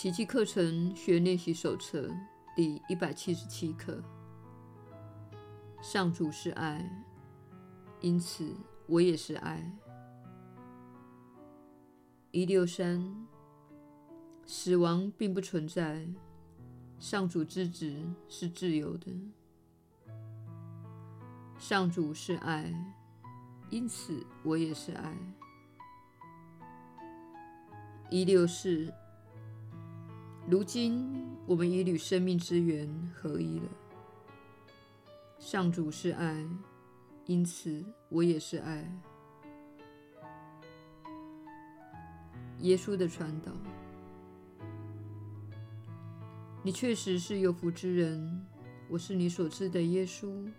[0.00, 2.10] 奇迹课程学练习手册
[2.56, 4.02] 第一百七十七课。
[5.82, 6.90] 上主是爱，
[8.00, 8.50] 因此
[8.86, 9.62] 我也是爱。
[12.30, 13.14] 一六三，
[14.46, 16.08] 死亡并不存在。
[16.98, 17.94] 上主之子
[18.26, 19.12] 是自由的。
[21.58, 22.72] 上主是爱，
[23.68, 25.14] 因此我也是爱。
[28.08, 28.90] 一六四，
[30.50, 31.08] 如今
[31.46, 33.68] 我们已与生命之源合一了。
[35.38, 36.44] 上主是爱，
[37.26, 38.84] 因此我也是爱。
[42.62, 43.52] 耶稣的传导，
[46.64, 48.44] 你确实是有福之人。
[48.88, 50.50] 我是你所知的耶稣。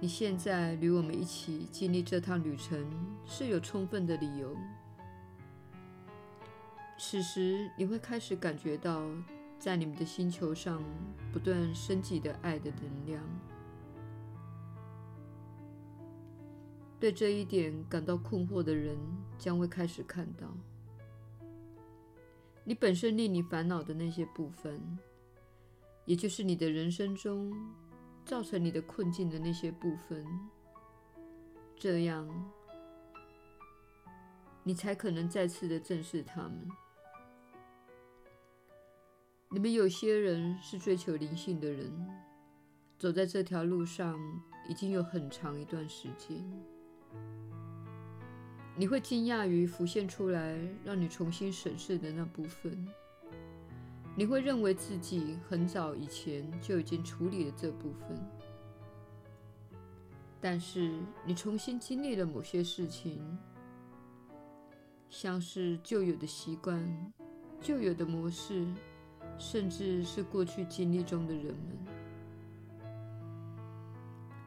[0.00, 2.84] 你现在与我们一起经历这趟旅程
[3.24, 4.56] 是有充分的理由。
[7.02, 9.02] 此时你会开始感觉到，
[9.58, 10.84] 在你们的星球上
[11.32, 13.24] 不断升级的爱的能量。
[17.00, 18.98] 对这一点感到困惑的人
[19.38, 20.54] 将会开始看到，
[22.64, 24.78] 你本身令你烦恼的那些部分，
[26.04, 27.50] 也就是你的人生中
[28.26, 30.22] 造成你的困境的那些部分，
[31.74, 32.28] 这样
[34.62, 36.68] 你才可能再次的正视他们。
[39.52, 41.92] 你们有些人是追求灵性的人，
[42.96, 44.16] 走在这条路上
[44.68, 46.40] 已经有很长一段时间。
[48.76, 52.86] 你会惊讶于浮现出来让你重新审视的那部分。
[54.14, 58.16] 你会认为自己很早以前就已经处理了这部分，
[60.40, 60.92] 但是
[61.26, 63.36] 你重新经历了某些事情，
[65.08, 67.12] 像是旧有的习惯、
[67.60, 68.64] 旧有的模式，
[69.40, 71.78] 甚至是过去经历中的人们。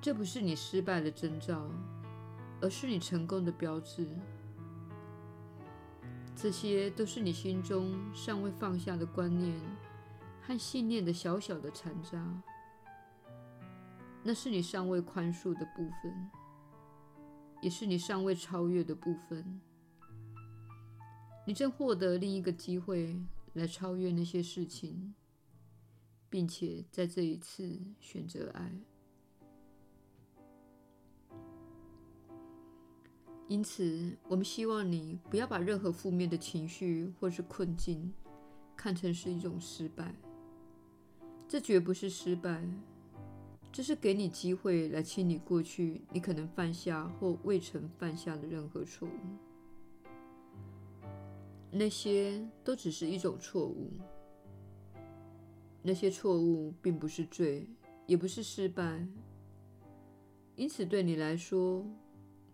[0.00, 1.70] 这不是你失败的征兆。
[2.60, 4.04] 而是你成功的标志。
[6.34, 9.54] 这些都是你心中尚未放下的观念
[10.42, 12.42] 和信念的小小的残渣。
[14.24, 16.30] 那是你尚未宽恕的部分，
[17.60, 19.60] 也是你尚未超越的部分。
[21.46, 23.16] 你正获得另一个机会
[23.54, 25.14] 来超越那些事情，
[26.28, 28.72] 并且在这一次选择爱。
[33.48, 38.12] 因此，我们希望你不要把任何负面的情绪或是困境
[38.76, 40.14] 看成是一种失败。
[41.48, 42.62] 这绝不是失败，
[43.72, 49.47] 这是给你机会来清理过去你可能犯下或未曾犯下的任何错误。
[51.70, 53.90] 那些都只是一种错误。
[55.82, 57.66] 那些错误并不是罪，
[58.06, 59.06] 也不是失败。
[60.56, 61.86] 因此，对你来说，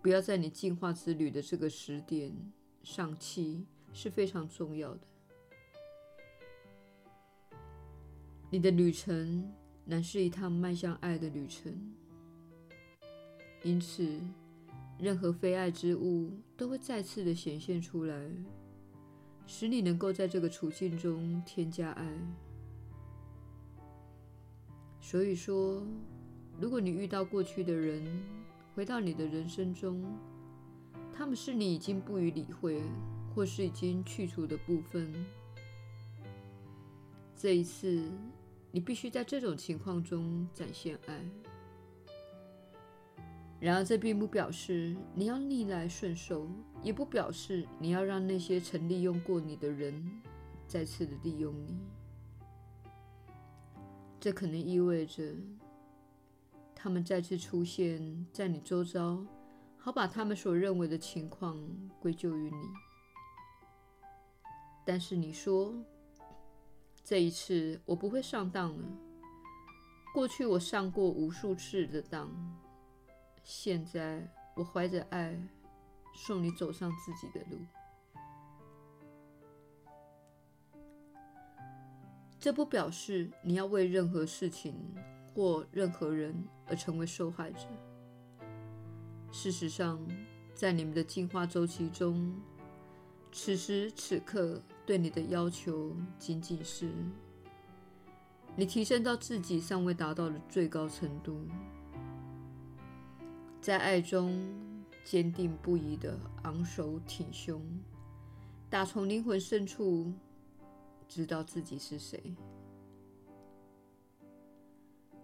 [0.00, 2.32] 不要在你进化之旅的这个时点
[2.84, 5.00] 丧气是非常重要的。
[8.50, 9.52] 你的旅程
[9.84, 11.92] 乃是一趟迈向爱的旅程，
[13.62, 14.20] 因此，
[14.98, 18.30] 任何非爱之物都会再次的显现出来，
[19.48, 22.06] 使你能够在这个处境中添加爱。
[25.00, 25.82] 所以说，
[26.60, 28.22] 如果你遇到过去的人，
[28.74, 30.04] 回到你的人生中，
[31.14, 32.82] 他们是你已经不予理会，
[33.34, 35.10] 或是已经去除的部分。
[37.34, 38.06] 这一次，
[38.70, 41.24] 你必须在这种情况中展现爱。
[43.60, 46.48] 然而，这并不表示你要逆来顺受，
[46.82, 50.20] 也不表示你要让那些曾利用过你的人
[50.66, 51.76] 再次的利用你。
[54.20, 55.34] 这可能意味着。
[56.80, 59.26] 他们再次出现在你周遭，
[59.76, 61.60] 好把他们所认为的情况
[61.98, 62.68] 归咎于你。
[64.86, 65.74] 但是你说，
[67.02, 68.84] 这一次我不会上当了。
[70.14, 72.30] 过去我上过无数次的当，
[73.50, 75.34] 现在我怀着爱
[76.14, 77.58] 送你走上自己的路。
[82.38, 84.94] 这不表示你要为任何事情。
[85.34, 86.34] 或任何人
[86.66, 87.68] 而成为受害者。
[89.30, 90.04] 事实上，
[90.52, 92.34] 在你们的进化周期中，
[93.30, 96.90] 此时此刻对你的要求仅仅是
[98.56, 101.46] 你提升到自己尚未达到的最高程度，
[103.68, 104.32] 在爱中
[105.04, 107.60] 坚定不移的昂首挺胸，
[108.70, 110.10] 打从灵魂深处
[111.06, 112.34] 知道自己是谁。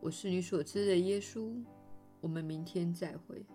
[0.00, 1.54] 我是你所知的耶稣。
[2.20, 3.46] 我们明天再会。